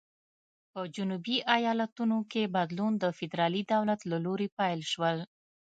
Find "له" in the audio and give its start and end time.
4.11-4.17